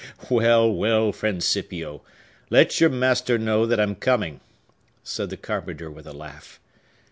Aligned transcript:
"Well, 0.31 0.67
well, 0.73 1.11
friend 1.11 1.43
Scipio; 1.43 2.01
let 2.49 2.81
your 2.81 2.89
master 2.89 3.37
know 3.37 3.67
that 3.67 3.79
I'm 3.79 3.93
coming," 3.93 4.39
said 5.03 5.29
the 5.29 5.37
carpenter 5.37 5.91
with 5.91 6.07
a 6.07 6.11
laugh. 6.11 6.59